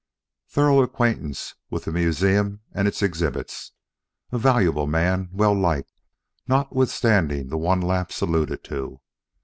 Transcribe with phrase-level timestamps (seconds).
[0.47, 3.73] Thorough acquaintance with the museum and its exhibits.
[4.31, 5.91] A valuable man, well liked,
[6.47, 8.99] notwithstanding the one lapse alluded to.